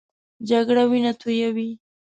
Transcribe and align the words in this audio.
جګړه 0.49 0.83
وینه 0.91 1.11
تویوي 1.19 1.69